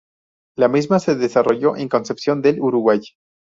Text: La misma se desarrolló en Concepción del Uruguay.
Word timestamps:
La 0.57 0.67
misma 0.67 0.97
se 0.97 1.13
desarrolló 1.13 1.75
en 1.77 1.87
Concepción 1.87 2.41
del 2.41 2.59
Uruguay. 2.59 3.01